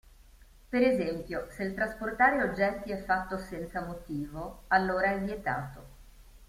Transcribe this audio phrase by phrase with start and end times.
[0.71, 5.85] Per esempio, se il trasportare oggetti è fatto senza motivo, allora è vietato.